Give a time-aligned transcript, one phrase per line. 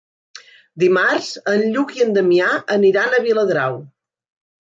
[0.83, 3.79] Dimarts en Lluc i en Damià aniran a Viladrau.